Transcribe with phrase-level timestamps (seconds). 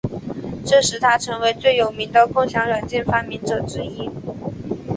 [0.65, 4.09] 这使他成为最有名的共享软件发明者之一。